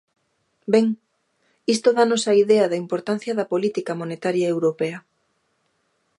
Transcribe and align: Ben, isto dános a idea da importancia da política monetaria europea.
Ben, 0.73 0.87
isto 1.75 1.89
dános 1.97 2.23
a 2.25 2.33
idea 2.43 2.65
da 2.71 2.81
importancia 2.83 3.37
da 3.39 3.49
política 3.53 3.97
monetaria 4.01 4.47
europea. 4.55 4.97